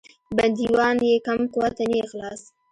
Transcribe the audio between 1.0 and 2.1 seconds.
یې کم قوته نه یې